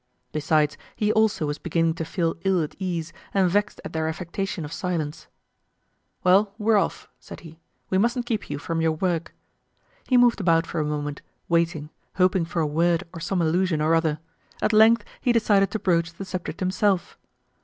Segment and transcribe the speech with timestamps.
[0.31, 4.65] Besides, he also was beginning to feel ill at ease and vexed at their affectation
[4.65, 5.27] of silence.
[6.23, 7.59] "Well, we're off," said he.
[7.91, 9.35] "We mustn't keep you from your work."
[10.07, 13.93] He moved about for a moment, waiting, hoping for a word or some allusion or
[13.93, 14.17] other.
[14.59, 17.15] At length he decided to broach the subject himself.